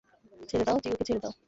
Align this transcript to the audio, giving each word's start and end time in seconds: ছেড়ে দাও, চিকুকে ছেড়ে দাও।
ছেড়ে 0.49 0.63
দাও, 0.63 0.77
চিকুকে 0.83 1.05
ছেড়ে 1.07 1.21
দাও। 1.23 1.33